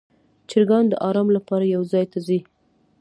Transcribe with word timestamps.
چرګان 0.49 0.85
د 0.89 0.93
آرام 1.07 1.27
لپاره 1.37 1.65
یو 1.75 1.81
ځای 1.91 2.05
ته 2.11 2.19
ځي. 2.27 2.39